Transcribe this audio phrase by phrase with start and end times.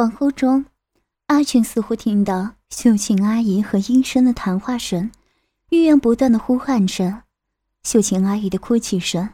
[0.00, 0.64] 恍惚中，
[1.26, 5.10] 阿俊似乎听到秀琴阿姨和医生的谈话声，
[5.68, 7.20] 玉言不断的呼唤声
[7.82, 9.28] 秀琴阿姨的哭泣声，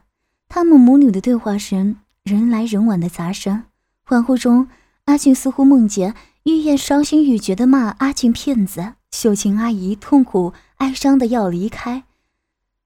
[0.49, 3.63] 他们母女的对话声，人来人往的杂声。
[4.05, 4.67] 恍惚中，
[5.05, 12.03] 阿俊似乎梦见玉燕伤心欲绝的骂阿俊骗子，秀琴阿姨痛苦哀伤的要离开。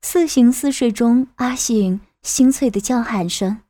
[0.03, 3.63] 似醒似睡中，阿信心碎的叫喊声：“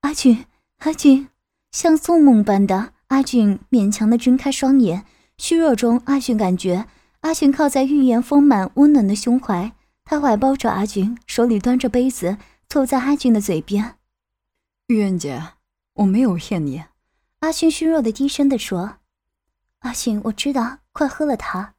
[0.00, 0.46] 阿俊，
[0.78, 1.28] 阿俊！”
[1.70, 5.04] 像做梦般的阿俊勉强的睁开双眼，
[5.36, 6.86] 虚弱中，阿俊感觉
[7.20, 9.72] 阿俊靠在玉颜丰满温暖的胸怀，
[10.04, 13.96] 他怀抱着阿俊，手里端着杯子，凑在阿俊的嘴边
[14.88, 15.42] ：“玉燕姐，
[15.94, 16.84] 我没有骗你。”
[17.40, 18.96] 阿俊虚弱的低声的说
[19.80, 21.74] ：“阿俊，我知道，快喝了它。”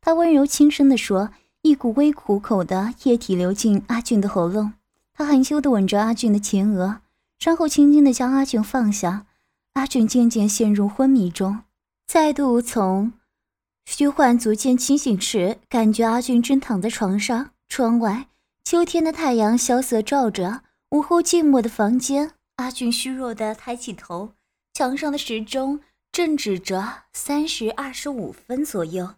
[0.00, 1.30] 他温柔轻声的说，
[1.62, 4.72] 一股微苦口的液体流进阿俊的喉咙，
[5.12, 7.00] 他含羞的吻着阿俊的前额，
[7.40, 9.26] 然后轻轻的将阿俊放下。
[9.74, 11.64] 阿俊渐渐陷入昏迷中，
[12.06, 13.12] 再度从
[13.84, 17.50] 虚幻逐渐清醒时，感觉阿俊正躺在床上。
[17.68, 18.28] 窗外，
[18.64, 22.32] 秋天的太阳萧瑟照着午后静默的房间。
[22.56, 24.34] 阿俊虚弱的抬起头，
[24.74, 25.80] 墙上的时钟
[26.12, 29.14] 正指着三时二十五分左右，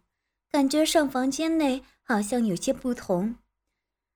[0.52, 3.34] 感觉上房间内好像有些不同。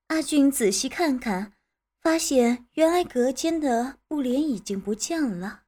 [0.07, 1.53] 阿俊仔细看看，
[2.01, 5.63] 发现原来隔间的布帘已经不见了。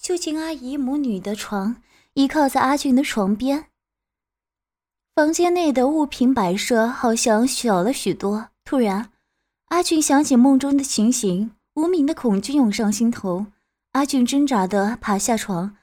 [0.00, 1.82] 秀琴阿姨母女的床
[2.14, 3.66] 依靠在阿俊的床边，
[5.14, 8.50] 房间内的物品摆设好像小了许多。
[8.64, 9.10] 突然，
[9.66, 13.46] 阿俊想起梦中的情形，无名的恐惧涌上心头。
[13.92, 15.76] 阿俊挣扎的爬下床，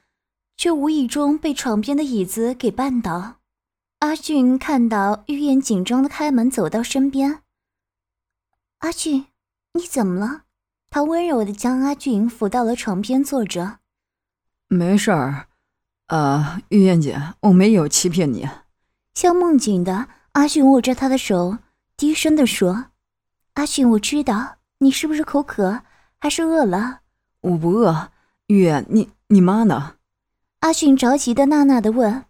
[0.56, 3.36] 却无意中被床边的椅子给绊倒。
[3.98, 7.42] 阿俊看到玉燕紧张的开门走到身边，
[8.78, 9.26] 阿俊，
[9.74, 10.42] 你怎么了？
[10.90, 13.80] 他温柔的将阿俊扶到了床边坐着。
[14.68, 15.46] 没事儿，
[16.08, 18.48] 呃，玉燕姐，我没有欺骗你。
[19.14, 21.58] 像梦境的阿俊握着她的手，
[21.96, 22.86] 低声的说
[23.54, 25.82] ：“阿俊，我知道你是不是口渴，
[26.18, 27.00] 还是饿了？
[27.42, 28.10] 我不饿。
[28.48, 29.94] 玉燕，你你妈呢？”
[30.60, 32.24] 阿俊着急的呐呐的问：“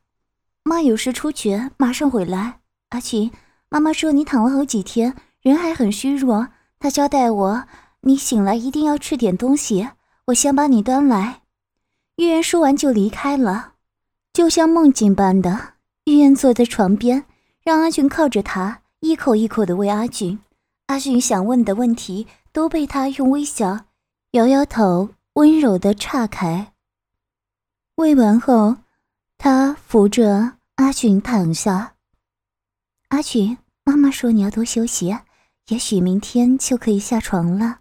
[0.64, 2.60] 妈有事出去，马上回来。”
[2.90, 3.30] 阿俊，
[3.68, 6.48] 妈妈说你躺了好几天，人还很虚弱，
[6.78, 7.64] 她交代我，
[8.00, 9.88] 你醒来一定要吃点东西，
[10.26, 11.40] 我先把你端来。
[12.16, 13.74] 玉言说完就离开了，
[14.32, 15.74] 就像梦境般的。
[16.04, 17.24] 玉言坐在床边，
[17.62, 20.38] 让阿俊靠着他，一口一口的喂阿俊。
[20.86, 23.86] 阿俊想问的问题都被他用微笑
[24.32, 26.72] 摇摇头，温柔的岔开。
[27.96, 28.76] 喂完后，
[29.38, 31.94] 他扶着阿俊躺下。
[33.08, 35.16] 阿俊，妈妈说你要多休息，
[35.68, 37.80] 也许明天就可以下床了。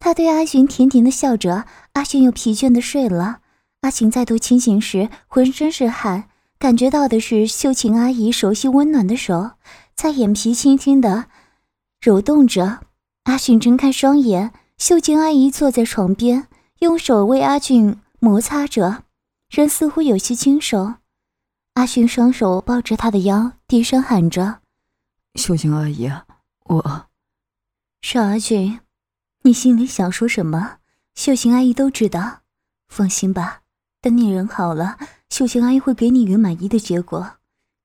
[0.00, 3.40] 他对阿寻甜甜的笑着，阿寻又疲倦的睡了。
[3.80, 6.28] 阿寻再度清醒时，浑身是汗，
[6.58, 9.52] 感觉到的是秀琴阿姨熟悉温暖的手，
[9.94, 11.26] 在眼皮轻轻的
[12.00, 12.80] 揉动着。
[13.24, 16.48] 阿寻睁开双眼，秀琴阿姨坐在床边，
[16.78, 19.04] 用手为阿俊摩擦着，
[19.50, 20.94] 人似乎有些清瘦。
[21.74, 24.60] 阿寻双手抱着她的腰，低声喊着
[25.38, 26.10] ：“秀琴阿姨，
[26.64, 27.06] 我……
[28.00, 28.80] 是阿俊。”
[29.42, 30.78] 你心里想说什么？
[31.14, 32.40] 秀琴阿姨都知道。
[32.88, 33.62] 放心吧，
[34.00, 37.36] 等你人好了，秀琴阿姨会给你一个满意的结果。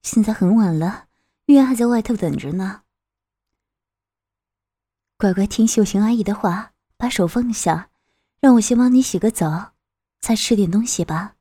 [0.01, 1.05] 现在很晚了，
[1.45, 2.81] 玉安还在外头等着呢。
[5.17, 7.89] 乖乖听秀琴阿姨的话，把手放下，
[8.39, 9.73] 让我先帮你洗个澡，
[10.19, 11.35] 再吃点东西吧。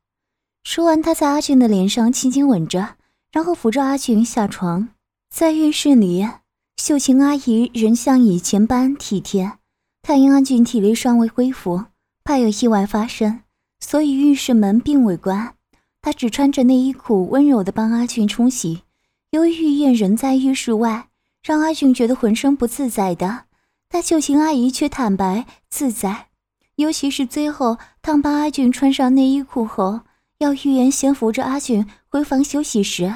[0.65, 2.97] 说完，她在阿俊的脸上轻轻吻着，
[3.31, 4.91] 然后扶着阿俊下床。
[5.31, 6.29] 在浴室里，
[6.77, 9.59] 秀琴阿姨仍像以前般体贴。
[10.05, 11.85] 太阴阿俊体力尚未恢复，
[12.25, 13.43] 怕有意外发生，
[13.79, 15.55] 所以浴室门并未关。
[16.01, 18.83] 他只穿着内衣裤，温柔地帮阿俊冲洗。
[19.31, 21.07] 由于玉燕人在浴室外，
[21.45, 23.45] 让阿俊觉得浑身不自在的，
[23.89, 26.27] 但秀琴阿姨却坦白自在。
[26.75, 30.01] 尤其是最后，当帮阿俊穿上内衣裤后，
[30.39, 33.15] 要玉燕先扶着阿俊回房休息时，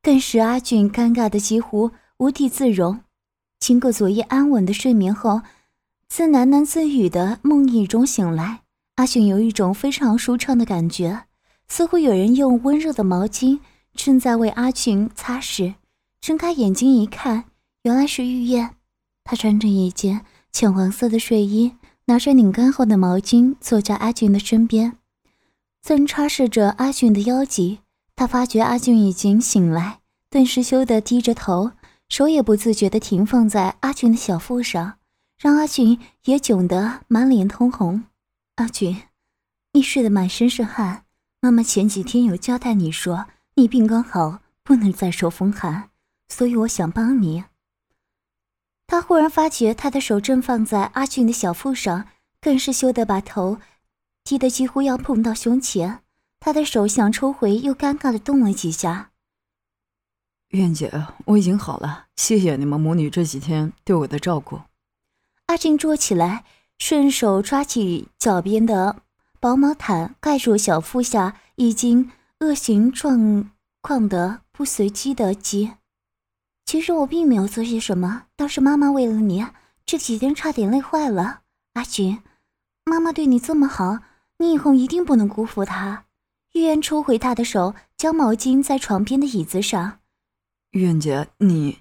[0.00, 3.00] 更使阿俊尴尬的几乎无地自容。
[3.58, 5.42] 经过昨夜安稳的睡眠后，
[6.08, 8.62] 自喃喃自语的梦呓中醒来，
[8.96, 11.24] 阿俊有一种非常舒畅的感觉，
[11.68, 13.60] 似乎有人用温热的毛巾
[13.94, 15.74] 正在为阿俊擦拭。
[16.20, 17.44] 睁开眼睛一看，
[17.82, 18.74] 原来是玉燕。
[19.22, 21.72] 她穿着一件浅黄色的睡衣，
[22.06, 24.94] 拿着拧干后的毛巾坐在阿俊的身边，
[25.82, 27.80] 正擦拭着阿俊的腰脊。
[28.16, 31.70] 她发觉阿俊已经醒来，顿时羞得低着头，
[32.08, 34.97] 手也不自觉地停放在阿俊的小腹上。
[35.38, 38.04] 让阿俊也窘得满脸通红。
[38.56, 39.04] 阿俊，
[39.72, 41.04] 你睡得满身是汗，
[41.40, 45.90] 妈妈前几天有交代你说你病刚好，不能再受风寒，
[46.28, 47.44] 所以我想帮你。
[48.88, 52.08] 他忽然发觉他的手正放在阿俊的小腹上，
[52.40, 53.58] 更是羞得把头
[54.24, 56.00] 低得几乎要碰到胸前。
[56.40, 59.10] 他的手想抽回，又尴尬的动了几下。
[60.48, 64.60] 苑姐，我已经好了，谢谢你们母女这几天对我的照顾。
[65.48, 66.44] 阿俊坐起来，
[66.78, 69.02] 顺手抓起脚边的
[69.40, 73.50] 薄毛毯，盖住小腹下已经恶形状
[73.80, 75.72] 况的不随机的鸡。
[76.66, 79.46] 其实我并没有做些什么，倒是妈妈为了你，
[79.86, 81.40] 这几天差点累坏了。
[81.72, 82.22] 阿俊，
[82.84, 84.00] 妈妈对你这么好，
[84.36, 86.04] 你以后一定不能辜负她。
[86.52, 90.00] 玉言抽回他的手，将毛巾在床边的椅子上。
[90.72, 91.78] 苑姐，你……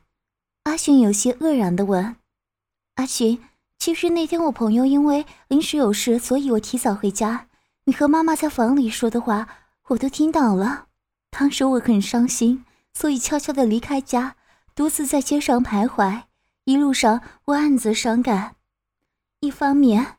[0.63, 2.15] 阿俊有些愕然的问
[2.95, 3.41] ：“阿俊，
[3.87, 7.47] 其实那天我朋友因为临时有事，所以我提早回家。
[7.85, 9.47] 你和妈妈在房里说的话，
[9.87, 10.87] 我都听到了。
[11.31, 14.35] 当时我很伤心，所以悄悄的离开家。”
[14.75, 16.23] 独自在街上徘徊，
[16.65, 18.55] 一路上我暗自伤感。
[19.39, 20.17] 一方面，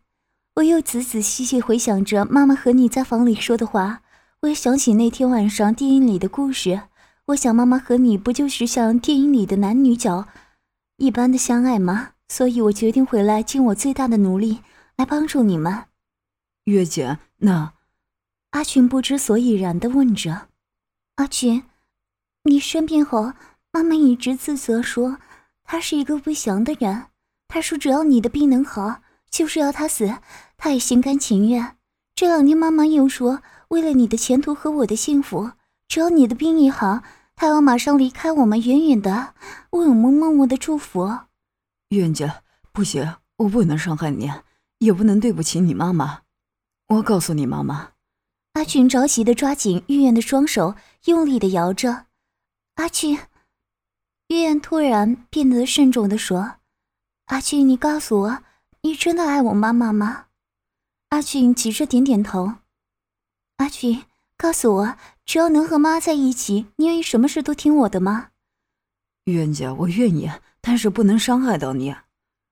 [0.55, 4.00] 我又仔仔细细回想着妈妈和你在房里说的话，
[4.41, 6.85] 我也想起那天晚上电影里的故事。
[7.26, 10.26] 我想妈妈和你不就是像电影里的男女角
[10.97, 12.12] 一般的相爱吗？
[12.29, 14.61] 所以我决定回来，尽我最大的努力
[14.97, 15.85] 来帮助你们。
[16.65, 17.75] 月姐，那……
[18.51, 20.49] 阿群不知所以然的问着
[21.17, 21.65] ：“阿群，
[22.45, 23.33] 你生病后……”
[23.71, 25.19] 妈妈一直自责说，
[25.63, 27.05] 他是一个不祥的人。
[27.47, 30.17] 她说，只要你的病能好，就是要他死，
[30.57, 31.77] 他也心甘情愿。
[32.15, 35.53] 这两天，妈妈又说，为了你的前途和我的幸福，
[35.87, 37.03] 只要你的病一好，
[37.37, 39.35] 他要马上离开我们，远远的
[39.71, 41.19] 为我们默默的祝福。
[41.90, 42.43] 苑姐，
[42.73, 44.31] 不行，我不能伤害你，
[44.79, 46.23] 也不能对不起你妈妈。
[46.88, 47.93] 我告诉你妈妈。
[48.52, 50.75] 阿俊着急的抓紧玉燕的双手，
[51.05, 52.06] 用力的摇着。
[52.75, 53.19] 阿俊。
[54.29, 56.56] 玉燕突然变得慎重的说
[57.26, 58.43] ：“阿俊，你告诉我，
[58.82, 60.26] 你真的爱我妈妈吗？”
[61.08, 62.55] 阿俊急着点点头。
[63.56, 64.05] 阿俊，
[64.37, 68.32] 告诉我，只要能和妈在一起，你愿意什么事都听我的吗？
[69.25, 70.31] 玉燕姐，我愿意，
[70.61, 71.95] 但是不能伤害到你，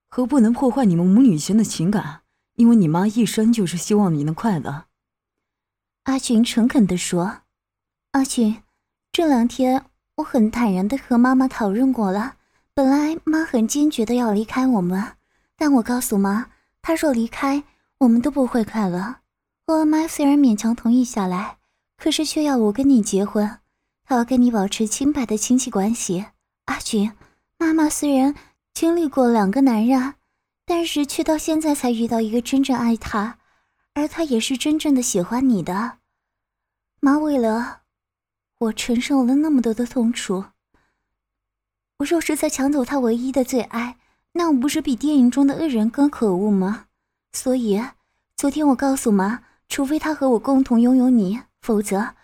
[0.09, 2.23] 和不能破坏你们母女间的情感，
[2.55, 4.87] 因为你妈一生就是希望你能快乐。”
[6.05, 7.43] 阿群诚恳地说
[8.13, 8.63] ：“阿群，
[9.13, 9.85] 这两天……”
[10.17, 12.37] 我很坦然的和妈妈讨论过了，
[12.73, 15.13] 本来妈很坚决的要离开我们，
[15.59, 16.47] 但我告诉妈，
[16.81, 17.65] 她若离开，
[17.99, 19.17] 我们都不会快乐。
[19.67, 21.59] 我妈虽然勉强同意下来，
[21.99, 23.59] 可是却要我跟你结婚，
[24.07, 26.25] 她要跟你保持清白的亲戚关系。
[26.65, 27.13] 阿群，
[27.59, 28.35] 妈妈虽然
[28.75, 30.15] 经历过两个男人，
[30.65, 33.39] 但是却到现在才遇到一个真正爱她，
[33.95, 35.99] 而他也是真正的喜欢你的。
[37.01, 37.83] 妈为了。
[38.59, 40.47] 我承受了那么多的痛楚，
[41.99, 43.99] 我若是再抢走他唯一的最爱，
[44.33, 46.87] 那我不是比电影中的恶人更可恶吗？
[47.35, 47.85] 所以，
[48.35, 52.15] 昨天我告诉妈，除非他和我共同拥有你，否则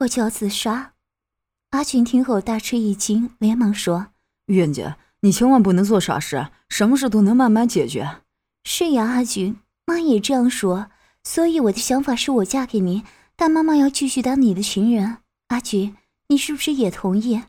[0.00, 0.94] 我就要自杀。
[1.70, 4.08] 阿群听后大吃一惊，连忙说
[4.52, 8.18] ：“苑姐，你千万不能做傻事，什么事都能慢慢解决。”
[8.64, 10.90] 是呀，阿菊，妈也这样说。
[11.24, 13.04] 所以我的想法是我嫁给你，
[13.36, 15.18] 但妈妈要继续当你的情人。
[15.48, 15.94] 阿菊，
[16.28, 17.42] 你是不是也同意？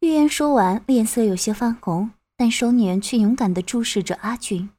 [0.00, 4.70] 玉言说完，脸色有些泛红，但双眼却勇敢地注视着阿俊。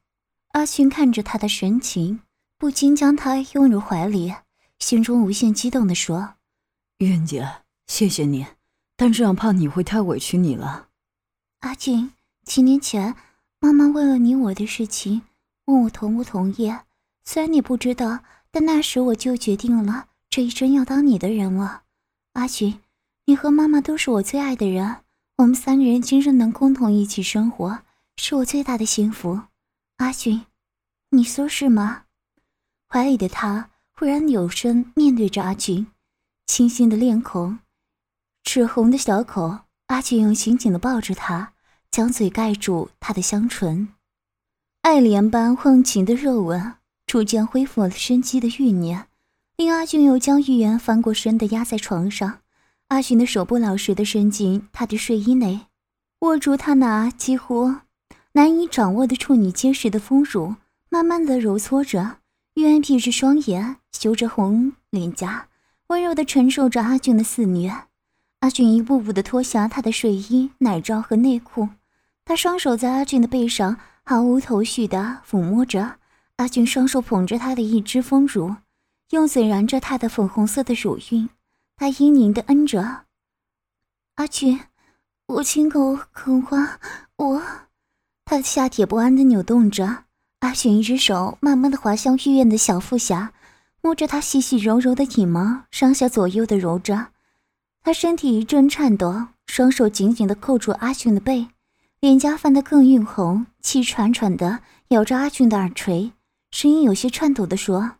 [0.52, 2.20] 阿俊看着他的神情，
[2.56, 4.34] 不禁将他拥入怀里，
[4.78, 6.34] 心中无限激动地说
[6.98, 7.46] ：“苑姐，
[7.86, 8.46] 谢谢你，
[8.96, 10.88] 但这样怕你会太委屈你了。”
[11.60, 12.12] 阿俊，
[12.44, 13.16] 几年前，
[13.60, 15.22] 妈妈为了你我的事情，
[15.64, 16.72] 问我同不同意。
[17.24, 18.20] 虽然你不知道，
[18.50, 21.82] 但那时我就决定了，这一生要当你的人了。
[22.34, 22.80] 阿俊，
[23.24, 24.98] 你和妈妈都是我最爱的人，
[25.38, 27.82] 我们三个人今生能共同一起生活，
[28.16, 29.40] 是我最大的幸福。
[29.96, 30.44] 阿俊，
[31.10, 32.04] 你说是吗？
[32.88, 35.86] 怀里的他忽然扭身面对着阿俊，
[36.46, 37.58] 清新的脸孔，
[38.44, 39.65] 赤红的小口。
[39.88, 41.52] 阿俊又紧紧地抱着她，
[41.90, 43.88] 将嘴盖住她的香唇，
[44.82, 46.74] 爱莲般忘情的热吻，
[47.06, 49.06] 逐渐恢复了生机的欲念。
[49.56, 52.40] 令阿俊又将玉言翻过身的压在床上，
[52.88, 55.66] 阿俊的手不老实的伸进她的睡衣内，
[56.20, 57.76] 握住她那几乎
[58.32, 60.56] 难以掌握的处女结实的丰乳，
[60.88, 62.18] 慢慢的揉搓着。
[62.54, 65.48] 玉言闭着双眼，羞着红脸颊，
[65.86, 67.72] 温柔的承受着阿俊的肆虐。
[68.40, 71.68] 阿俊一步步的脱下他的睡衣、奶罩和内裤，
[72.24, 75.96] 他双手在阿俊的背上毫无头绪的抚摸着，
[76.36, 78.56] 阿俊双手捧着他的一只丰乳。
[79.10, 81.28] 用嘴燃着他的粉红色的乳晕。
[81.76, 83.04] 他嘤咛的嗯着
[84.16, 84.60] ：“阿俊，
[85.26, 86.78] 我亲口渴望
[87.16, 87.42] 我。”
[88.26, 90.04] 他的下体不安的扭动着。
[90.40, 93.32] 阿俊一只手慢慢的滑向玉院的小腹下，
[93.80, 97.08] 摸着她细细柔柔的体毛，上下左右的揉着。
[97.86, 101.46] 他身体一阵颤抖，双手紧紧的扣住阿俊的背，
[102.00, 106.10] 脸颊泛得更晕红，气喘喘的咬着阿俊的耳垂，
[106.50, 107.92] 声音有些颤抖的说：“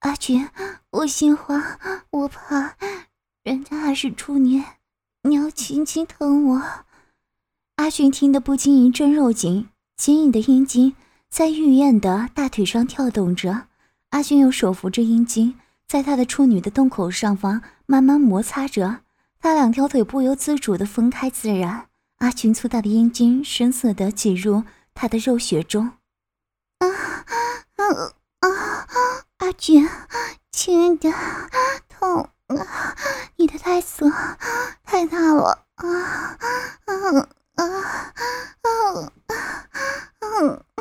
[0.00, 0.48] 阿俊，
[0.88, 1.62] 我心慌，
[2.08, 2.74] 我怕，
[3.44, 4.62] 人家还是处女，
[5.24, 6.62] 你要轻轻疼我。”
[7.76, 10.96] 阿俊听得不禁一阵肉紧，坚硬的阴茎
[11.28, 13.66] 在玉燕的大腿上跳动着。
[14.08, 15.54] 阿俊又手扶着阴茎，
[15.92, 19.00] 在他的处女的洞口上方慢慢摩擦着。
[19.38, 21.88] 他两条腿不由自主地分开，自然。
[22.20, 25.90] 阿群粗大的阴茎深色地挤入他的肉穴中。
[26.78, 26.88] 啊
[27.76, 27.84] 啊
[28.40, 28.48] 啊！
[29.36, 29.86] 阿俊，
[30.50, 31.14] 轻一点，
[31.90, 32.96] 痛啊！
[33.36, 34.10] 你的太色
[34.84, 35.86] 太大了啊
[36.86, 37.64] 啊啊啊
[40.20, 40.72] 啊！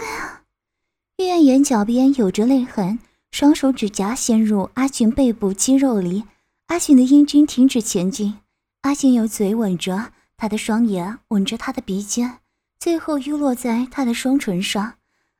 [1.17, 2.97] 玉燕眼角边有着泪痕，
[3.41, 6.25] 双手指甲陷入阿俊背部肌肉里。
[6.67, 8.37] 阿俊的阴茎停止前进。
[8.81, 12.37] 阿俊用嘴吻着他的双眼，吻着他的鼻尖，
[12.79, 14.93] 最后又落在他的双唇上。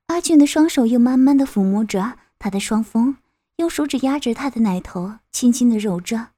[0.07, 3.17] 阿俊的双手又慢慢的抚摸着他的双峰，
[3.57, 6.29] 用手指压着他的奶头，轻轻的揉着。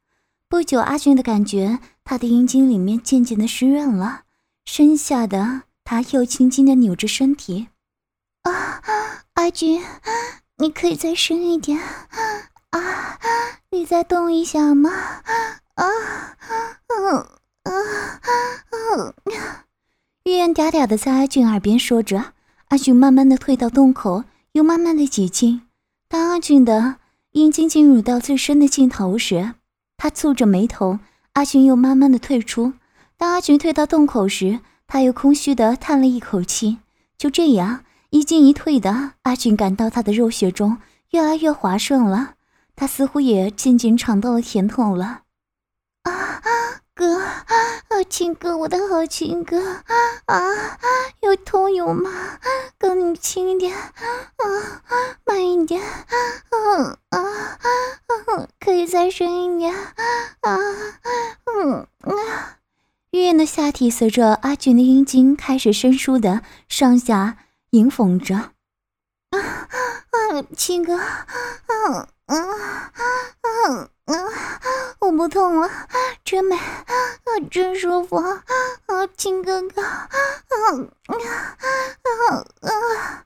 [0.49, 4.23] 不久，阿俊的感觉他的阴茎里面渐渐的湿润了，
[4.65, 7.69] 身下的他又轻轻的扭着身体。
[8.41, 8.83] 啊，
[9.35, 9.81] 阿俊，
[10.57, 11.79] 你可以再深一点。
[12.69, 13.19] 啊，
[13.71, 14.91] 你再动一下吗？
[15.75, 15.85] 啊，
[16.87, 17.27] 嗯
[17.63, 17.73] 嗯
[18.71, 19.13] 嗯，
[20.23, 22.33] 玉燕嗲嗲的在阿俊耳边说着。
[22.69, 25.61] 阿俊慢慢的退到洞口，又慢慢的挤进。
[26.07, 26.95] 当阿俊的
[27.31, 29.53] 阴茎进入到最深的尽头时，
[29.97, 30.99] 他蹙着眉头。
[31.33, 32.73] 阿俊又慢慢的退出。
[33.17, 36.77] 当阿俊退到洞口时，他又空虚的叹了一口气。
[37.17, 37.83] 就这样
[38.13, 40.77] 一进一退的，阿俊感到他的肉穴中
[41.09, 42.35] 越来越滑顺了，
[42.75, 45.21] 他似乎也渐渐尝到了甜头了。
[46.03, 46.39] 啊，
[46.93, 49.95] 哥，啊，亲哥，我的好亲哥，啊
[50.27, 50.39] 啊，
[51.23, 52.39] 有痛有麻，
[52.77, 53.91] 哥你轻一点，啊，
[55.25, 60.59] 慢一点，啊啊，啊，可以再深一点，啊，
[61.47, 62.59] 嗯啊，
[63.09, 67.37] 玉燕的下体随着阿俊的阴茎开始生疏的上下
[67.73, 68.51] 迎讽着，啊
[69.33, 72.51] 啊，亲哥，嗯嗯
[73.67, 73.89] 嗯。
[74.05, 74.15] 啊，
[74.99, 75.69] 我不痛了，
[76.23, 78.43] 真美，啊，真舒服，啊，
[79.17, 80.05] 亲哥哥，啊
[81.07, 81.15] 啊
[82.61, 83.25] 啊！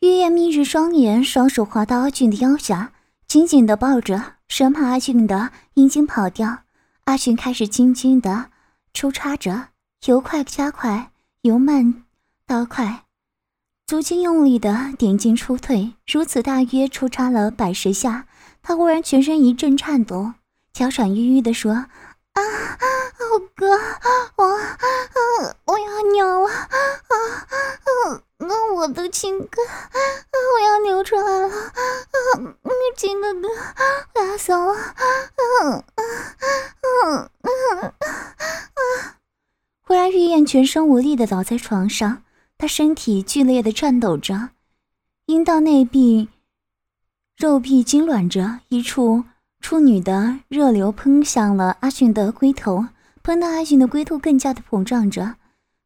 [0.00, 2.92] 玉燕眯着双眼，双手滑到阿俊的腰下，
[3.26, 6.58] 紧紧的抱着，生怕阿俊的阴茎跑掉。
[7.04, 8.50] 阿俊开始轻轻的
[8.94, 9.70] 抽插着，
[10.04, 11.10] 由快加快，
[11.40, 12.04] 由慢
[12.46, 13.06] 到快，
[13.86, 18.26] 足尖用力的点进出退，如此大约出插了百十下。
[18.62, 20.32] 他忽然全身一阵颤抖，
[20.72, 21.72] 娇喘吁吁地说
[22.32, 23.76] ：“啊，好哥，
[24.36, 24.44] 我，
[25.66, 26.70] 我要尿了，啊，
[28.38, 29.60] 那我的亲哥，
[30.54, 31.74] 我要流出来了，啊，
[32.96, 33.48] 亲哥哥，
[34.14, 34.84] 我要死了，啊，
[35.64, 36.04] 啊，
[37.02, 37.50] 啊
[37.82, 37.94] 啊！”
[39.82, 42.22] 忽然，玉燕全身无力地倒在床上，
[42.62, 44.50] 他身体剧烈的颤抖着，
[45.26, 46.28] 阴道内壁。
[47.36, 49.24] 肉壁痉挛着，一处
[49.58, 52.86] 处女的热流喷向了阿俊的龟头，
[53.24, 55.34] 喷得阿俊的龟头更加的膨胀着。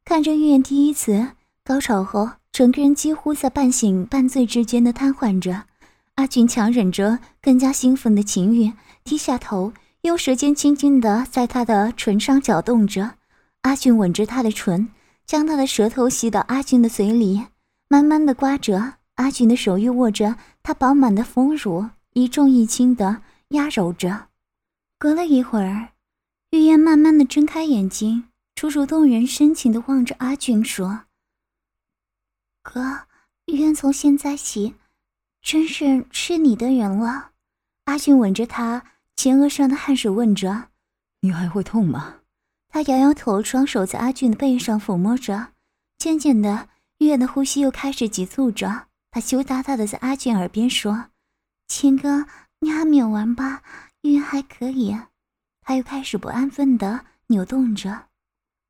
[0.05, 1.29] 看着玉燕第一次
[1.65, 5.63] 高潮后，整个人几乎在半醒半醉之间的瘫痪着。
[6.17, 13.13] 阿俊强忍着更加兴奋的情欲，低下头，用舌尖轻轻的在她的唇上搅动着。
[13.63, 14.89] 阿俊吻着她的唇，
[15.27, 17.47] 将他的舌头吸到阿俊的嘴里，
[17.89, 18.95] 慢慢的刮着。
[19.17, 24.29] 阿俊的手又握着她饱满的丰乳，一重一轻的压揉着。
[24.99, 25.93] 隔了一会儿，
[26.51, 31.07] 玉燕慢慢的睁开眼睛，楚楚动人深情的望着阿俊说
[32.63, 33.07] ：“哥，
[33.47, 34.75] 玉燕从现在起，
[35.41, 37.31] 真是是你的人了。”
[37.87, 38.83] 阿俊吻着她
[39.17, 40.69] 前额上的汗水，问着
[41.21, 42.17] ：“你还会痛吗？”
[42.69, 45.49] 他摇摇头，双手在阿俊的背上抚摸着。
[45.99, 46.69] 渐渐的，
[46.99, 48.87] 玉燕的呼吸又开始急促着。
[49.11, 51.07] 他羞答答的在阿俊耳边说
[51.69, 52.27] ：“亲哥，
[52.61, 53.63] 你还没有完吧？
[54.03, 54.97] 玉还可以。”
[55.65, 58.05] 他又开始不安分的扭动着。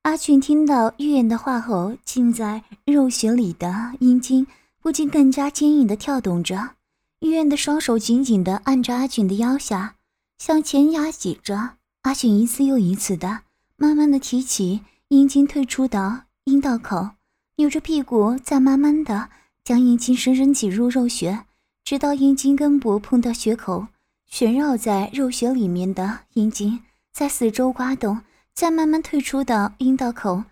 [0.03, 4.47] 阿俊听到玉燕的话后，浸在肉血里的阴茎
[4.81, 6.77] 不禁更加坚硬的跳动着。
[7.21, 9.97] 玉燕的双手紧紧的按着阿俊的腰下，
[10.39, 11.77] 向前压挤着。
[12.03, 13.43] 阿俊一次又一次的，
[13.77, 17.11] 慢慢的提起阴茎，退出到阴道口，
[17.57, 19.29] 扭着屁股，再慢慢的
[19.63, 21.45] 将阴茎深深挤入肉穴，
[21.85, 23.89] 直到阴茎根部碰到穴口，
[24.27, 28.23] 旋绕在肉穴里面的阴茎在四周刮动，
[28.55, 30.45] 再慢慢退出到阴道口，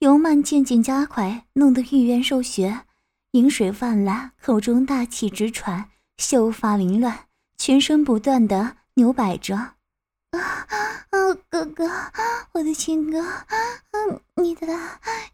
[0.00, 2.82] 由慢渐渐加快，弄得玉渊受穴，
[3.32, 5.90] 饮水泛滥，口中大气直喘。
[6.18, 7.26] 秀发凌乱，
[7.58, 9.75] 全身不断的扭摆着。
[10.38, 10.66] 啊
[11.10, 11.88] 啊，哥哥，
[12.52, 13.20] 我的亲哥，
[13.92, 14.66] 嗯，你的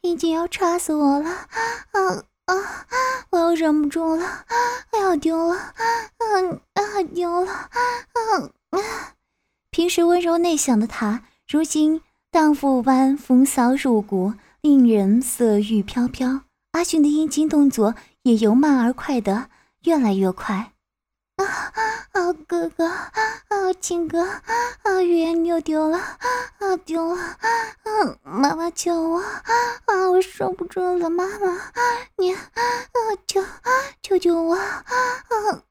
[0.00, 1.28] 已经要插死我了。
[1.30, 2.54] 啊啊，
[3.30, 4.44] 我要忍不住了，
[4.98, 5.74] 要丢了，
[6.18, 7.70] 嗯啊，丢了。
[8.14, 9.14] 嗯啊，
[9.70, 16.42] 平时温柔内向的他，如今荡妇般风骚入骨，令人色欲飘飘。
[16.72, 19.50] 阿俊的阴茎动作也由慢而快的
[19.84, 20.72] 越来越快。
[21.36, 21.44] 啊
[22.32, 24.22] 哥哥，啊亲哥，
[24.82, 27.20] 啊玉燕又丢了，啊丢了！
[27.20, 27.38] 啊
[28.22, 29.20] 妈妈救我！
[29.20, 31.58] 啊我受不住了，妈妈，
[32.16, 32.40] 你啊
[33.26, 33.42] 救
[34.02, 34.54] 救救我！
[34.54, 35.62] 啊！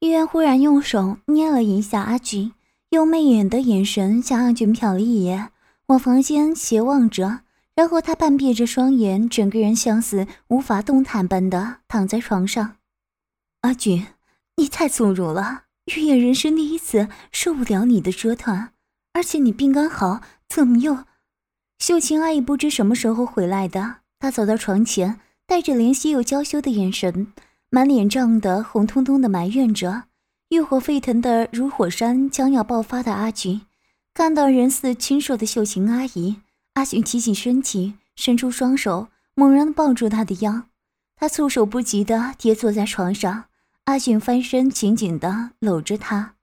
[0.00, 2.52] 玉燕忽然用手捏了一下阿俊，
[2.90, 5.50] 用媚眼的眼神向阿俊瞟了一眼，
[5.86, 7.40] 往房间斜望着，
[7.74, 12.76] 然后他半闭着双眼，整个人像似无法动弹般的躺在床上。
[13.62, 14.06] 阿俊。
[14.56, 15.66] 你太粗鲁了，
[15.96, 18.68] 玉燕人生第一次受不了你的折腾，
[19.14, 21.04] 而且你病刚好，怎么又？
[21.78, 27.32] 秀琴阿姨不知什么时候回来的，她走到床前，带着怜惜又娇羞的眼神，
[27.70, 30.04] 满脸涨得红彤彤的埋怨着，
[30.50, 33.60] 欲火沸腾的如火山将要爆发的阿菊，
[34.12, 36.36] 看到人似禽兽的秀琴阿姨，
[36.74, 40.64] 阿菊提起身体，伸出双手，猛然抱住她的腰，
[41.16, 43.44] 他措手不及的跌坐在床上。
[43.88, 46.34] 阿俊翻身，紧紧的搂着她。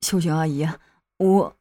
[0.00, 0.68] 秀琴阿姨，
[1.18, 1.56] 我……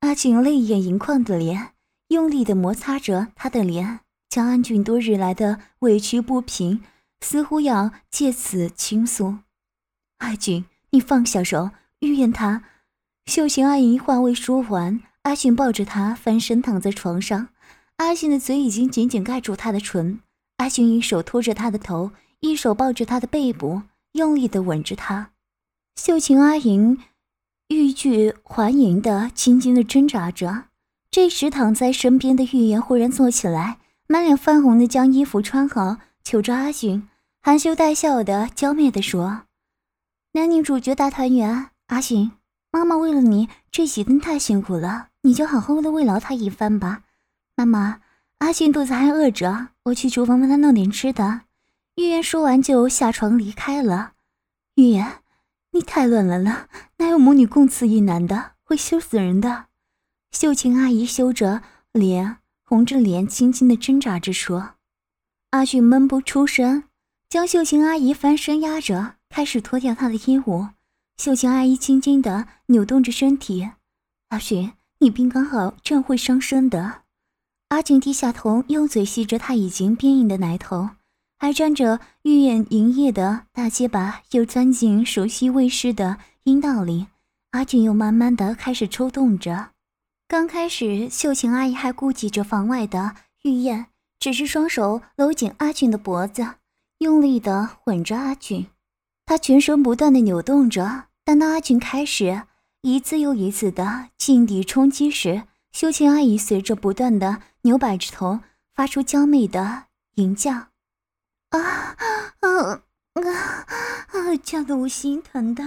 [0.00, 1.72] 阿俊泪眼盈眶的脸，
[2.08, 6.82] 用力的摩擦着她的脸，将安俊多日来的委屈不平，
[7.22, 9.38] 似乎要借此倾诉。
[10.18, 12.62] 阿俊，你放下手，预言他……
[13.24, 17.48] 秀琴阿姨话未说完，阿俊抱着她翻身躺在床上，
[17.96, 20.20] 阿俊的嘴已经紧紧盖住她的唇，
[20.58, 22.10] 阿俊一手托着她的头。
[22.40, 25.30] 一手抱着他的背部，用力的吻着他。
[25.96, 26.98] 秀琴阿莹
[27.68, 30.64] 欲拒还迎的，轻轻的挣扎着。
[31.10, 37.08] 这时，躺在身边的玉言忽然坐起来，满脸泛红的将衣服穿好，求着阿俊，
[37.40, 39.44] 含羞带笑的娇媚的说
[40.34, 42.32] ：“男女主角大团圆，阿俊，
[42.70, 47.04] 妈妈为了你这几天太辛苦了，你就好好的慰劳他一番吧。
[47.56, 48.02] 妈妈，
[48.38, 51.40] 阿俊肚子还饿着，我去厨房帮他弄点吃的。”
[51.96, 54.12] 玉言说完就下床离开了。
[54.74, 55.22] 玉言，
[55.72, 58.52] 你太乱来了，哪有母女共此一男的？
[58.62, 59.66] 会羞死人的。
[60.30, 64.74] 秀琴阿姨羞着脸，红着脸，轻轻的挣扎着说
[65.50, 66.84] ：“阿俊闷不出声，
[67.30, 70.68] 将秀琴阿姨翻身压着，开始脱掉她的衣物。
[71.16, 73.70] 秀琴阿姨轻轻的扭动着身体。
[74.28, 77.04] 阿俊，你病刚好，这样会伤身的。”
[77.68, 80.90] 阿俊低下头，用嘴吸着她已经变硬的奶头。
[81.38, 87.08] 还沾着玉燕银液的大结巴又钻进熟悉未湿的阴道里，
[87.50, 89.70] 阿俊又慢慢的开始抽动着。
[90.26, 93.86] 刚开始，秀琴阿姨还顾及着房外的玉燕，
[94.18, 96.54] 只是双手搂紧阿俊的脖子，
[96.98, 98.66] 用力的吻着阿俊。
[99.24, 102.42] 她全身不断的扭动着，但当阿俊开始
[102.80, 108.40] 一次又一次的劲敌冲击时，秀琴阿姨随着不断的扭摆着头，
[108.74, 110.68] 发出娇媚的吟叫。
[111.58, 111.96] 啊
[112.40, 112.82] 啊
[113.14, 113.66] 啊
[114.12, 114.36] 啊！
[114.42, 115.64] 叫得我心疼的，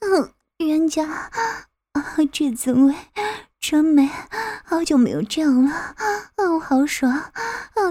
[0.00, 2.94] 嗯，冤家啊，这滋味
[3.60, 4.10] 真美，
[4.64, 5.94] 好久没有这样了，啊，
[6.36, 7.32] 我好爽，啊，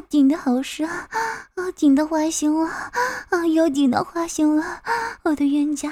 [0.07, 2.69] 顶的好爽，啊，顶的花心了，
[3.29, 4.81] 啊，又顶到花心了，
[5.23, 5.91] 我的冤家，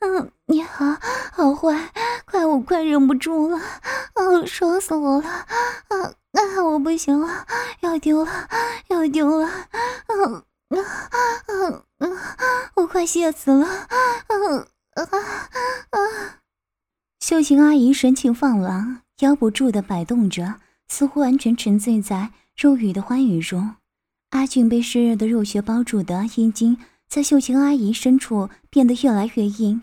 [0.00, 0.96] 嗯，你好，
[1.32, 1.92] 好坏，
[2.26, 5.46] 快我快忍不住了，啊，爽死我了，啊
[6.32, 7.46] 啊，我不行了，
[7.80, 8.48] 要丢了，
[8.88, 9.48] 要丢了，
[10.08, 10.34] 嗯。
[10.34, 10.44] 啊
[10.80, 12.08] 啊啊！
[12.76, 13.66] 我快吓死了！
[13.66, 13.86] 啊
[14.94, 15.04] 啊
[15.90, 15.98] 啊！
[17.20, 20.54] 秀琴阿姨神情放浪，腰不住的摆动着，
[20.88, 23.76] 似乎完全沉醉在肉欲的欢愉中。
[24.30, 29.82] 阿俊被湿热的肉穴包住的阴茎，在秀琴阿姨深处变得越来越硬。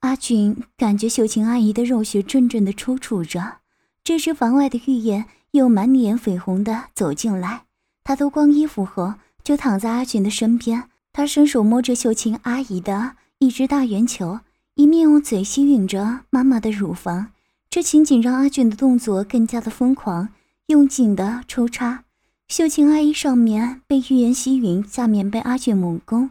[0.00, 3.58] 阿俊感觉秀琴阿姨的肉穴阵阵的抽搐着。
[4.02, 7.66] 这时，房外的玉燕又满脸绯红的走进来，
[8.02, 9.14] 她脱光衣服后。
[9.44, 14.40] 就躺在阿俊的身边，他伸手摸着秀琴阿姨的一只大圆球，
[14.74, 17.32] 一面用嘴吸吮着妈妈的乳房。
[17.68, 20.28] 这情景让阿俊的动作更加的疯狂，
[20.66, 22.04] 用劲的抽插。
[22.48, 26.30] 秀琴阿姨上面被玉言吸吮，下面被阿俊猛攻，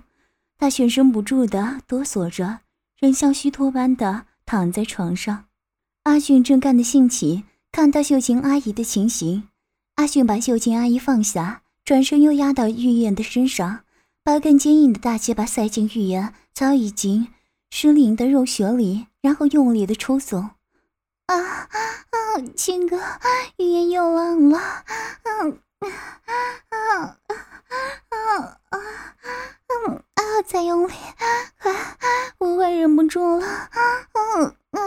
[0.59, 2.59] 她全身不住的哆嗦着，
[2.99, 5.45] 人像虚脱般的躺在床上。
[6.03, 9.47] 阿俊正干得兴起，看到秀琴阿姨的情形，
[9.95, 13.81] 阿俊把秀琴阿姨放下，转身又压到玉燕的身上，
[14.23, 17.27] 把更坚硬的大鸡巴塞进玉燕早已经
[17.69, 20.51] 失灵的肉穴里，然后用力的抽送。
[21.25, 21.67] 啊啊，
[22.55, 22.97] 亲哥，
[23.57, 24.57] 玉燕又浪了，
[25.25, 25.59] 嗯。
[25.81, 25.89] 啊
[26.69, 27.35] 啊啊
[28.07, 30.41] 啊啊啊！
[30.45, 30.93] 再用力，
[31.61, 31.75] 快，
[32.37, 33.45] 我快忍不住了。
[34.13, 34.79] 嗯啊，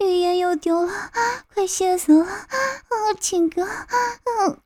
[0.00, 0.92] 语言又丢了，
[1.54, 2.26] 快歇死了。
[2.26, 4.60] 啊，亲哥，嗯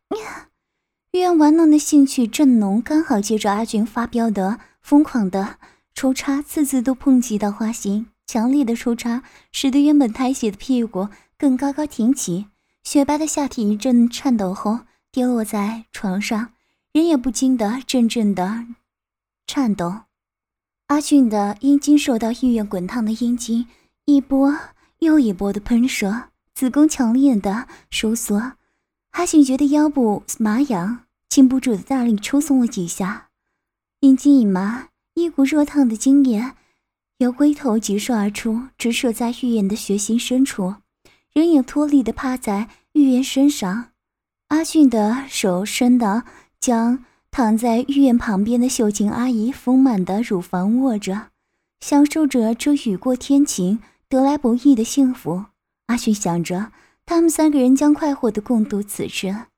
[1.12, 5.58] 呀，语言玩弄的兴趣正浓，刚好接着阿俊发飙的疯狂的
[5.94, 9.22] 抽插，次次都碰击到花心，强烈的抽插
[9.52, 12.46] 使得原本抬起的屁股更高高挺起，
[12.82, 14.80] 雪白的下体一阵颤抖后。
[15.14, 16.52] 跌落在床上，
[16.94, 18.64] 人也不禁的阵阵的
[19.46, 20.04] 颤抖。
[20.86, 23.66] 阿俊的阴茎受到意愿滚烫的阴茎
[24.06, 24.58] 一波
[25.00, 28.52] 又一波的喷射，子宫强烈的收缩。
[29.12, 33.28] 阿俊觉得腰部麻痒，禁不住的大力抽松了几下，
[34.00, 36.52] 阴茎一麻，一股热烫的精液
[37.18, 40.76] 由龟头急射而出，直射在玉言的血心深处，
[41.32, 43.90] 人也脱力的趴在玉言身上。
[44.48, 46.22] 阿俊的手伸到，
[46.58, 51.28] 将躺在玉院旁边的秀琴阿姨丰满的乳房握着，
[51.80, 55.44] 享受着这雨过天晴、得来不易的幸福。
[55.86, 56.72] 阿俊想着，
[57.06, 59.51] 他们三个人将快活的共度此生。